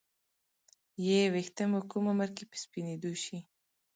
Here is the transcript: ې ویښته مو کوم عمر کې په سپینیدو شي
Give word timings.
ې 1.19 1.19
ویښته 1.33 1.63
مو 1.71 1.79
کوم 1.89 2.05
عمر 2.11 2.29
کې 2.37 2.43
په 2.49 2.55
سپینیدو 2.63 3.11
شي 3.23 3.39